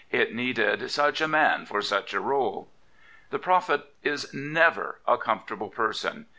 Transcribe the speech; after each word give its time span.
It 0.09 0.33
needed 0.33 0.89
such 0.89 1.21
a 1.21 1.27
man 1.27 1.67
for 1.67 1.79
such 1.83 2.15
a 2.15 2.19
rdle. 2.19 2.65
The 3.29 3.37
prophet 3.37 3.93
is 4.01 4.33
never 4.33 4.99
a 5.05 5.15
coitilortable 5.15 5.71
per^pn. 5.71 6.25